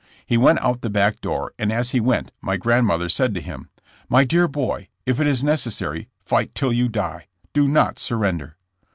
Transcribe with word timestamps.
He 0.25 0.35
went 0.35 0.59
out 0.63 0.81
the 0.81 0.89
back 0.89 1.21
door, 1.21 1.53
and 1.59 1.71
as 1.71 1.91
he 1.91 1.99
went 1.99 2.31
my 2.41 2.57
grand 2.57 2.87
mother 2.87 3.07
said 3.07 3.35
to 3.35 3.39
him: 3.39 3.69
"My 4.09 4.23
dear 4.23 4.47
boy, 4.47 4.87
if 5.05 5.19
it 5.19 5.27
is 5.27 5.43
necessary, 5.43 6.07
fight 6.25 6.55
till 6.55 6.73
you 6.73 6.89
die. 6.89 7.27
Do 7.53 7.67
not 7.67 7.99
surrender." 7.99 8.57